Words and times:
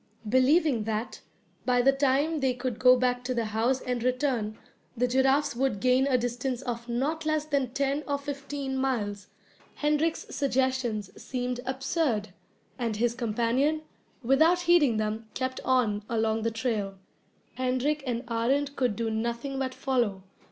Believing 0.27 0.85
that, 0.85 1.21
by 1.63 1.83
the 1.83 1.91
time 1.91 2.39
they 2.39 2.55
could 2.55 2.79
go 2.79 2.97
back 2.97 3.23
to 3.23 3.35
the 3.35 3.45
house 3.45 3.81
and 3.81 4.01
return, 4.01 4.57
the 4.97 5.07
giraffes 5.07 5.55
would 5.55 5.79
gain 5.79 6.07
a 6.07 6.17
distance 6.17 6.63
of 6.63 6.89
not 6.89 7.23
less 7.23 7.45
than 7.45 7.69
ten 7.69 8.03
or 8.07 8.17
fifteen 8.17 8.79
miles, 8.79 9.27
Hendrik's 9.75 10.25
suggestions 10.35 11.11
seemed 11.21 11.59
absurd, 11.67 12.29
and 12.79 12.95
his 12.95 13.13
companion, 13.13 13.83
without 14.23 14.61
heeding 14.61 14.97
them, 14.97 15.27
kept 15.35 15.59
on 15.63 16.03
along 16.09 16.41
the 16.41 16.49
trail. 16.49 16.97
Hendrik 17.53 18.01
and 18.07 18.23
Arend 18.27 18.75
could 18.75 18.95
do 18.95 19.11
nothing 19.11 19.59
but 19.59 19.75
follow. 19.75 20.23